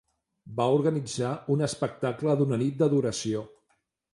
[0.59, 3.45] va organitzar un espectacle d'una nit de duració.